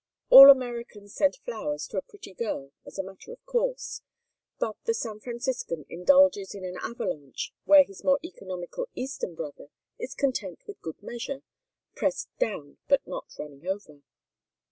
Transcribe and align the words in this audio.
All 0.31 0.49
Americans 0.49 1.13
send 1.13 1.35
flowers 1.45 1.85
to 1.87 1.97
a 1.97 2.01
pretty 2.01 2.33
girl 2.33 2.71
as 2.87 2.97
a 2.97 3.03
matter 3.03 3.31
of 3.31 3.45
course, 3.45 4.01
but 4.57 4.75
the 4.85 4.95
San 4.95 5.19
Franciscan 5.19 5.85
indulges 5.89 6.55
in 6.55 6.65
an 6.65 6.75
avalanche 6.81 7.53
where 7.65 7.83
his 7.83 8.03
more 8.03 8.17
economical 8.23 8.87
Eastern 8.95 9.35
brother 9.35 9.67
is 9.99 10.15
content 10.15 10.63
with 10.65 10.81
good 10.81 11.03
measure, 11.03 11.43
pressed 11.95 12.29
down, 12.39 12.79
but 12.87 13.05
not 13.05 13.27
running 13.37 13.67
over. 13.67 14.01